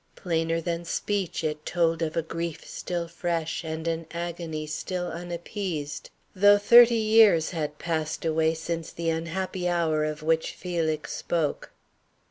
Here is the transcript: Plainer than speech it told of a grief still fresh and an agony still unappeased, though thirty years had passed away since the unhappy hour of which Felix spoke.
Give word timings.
Plainer 0.15 0.59
than 0.59 0.83
speech 0.83 1.43
it 1.43 1.63
told 1.63 2.01
of 2.01 2.17
a 2.17 2.23
grief 2.23 2.65
still 2.67 3.07
fresh 3.07 3.63
and 3.63 3.87
an 3.87 4.07
agony 4.09 4.65
still 4.65 5.11
unappeased, 5.11 6.09
though 6.35 6.57
thirty 6.57 6.95
years 6.95 7.51
had 7.51 7.77
passed 7.77 8.25
away 8.25 8.55
since 8.55 8.91
the 8.91 9.11
unhappy 9.11 9.69
hour 9.69 10.03
of 10.03 10.23
which 10.23 10.53
Felix 10.55 11.13
spoke. 11.15 11.71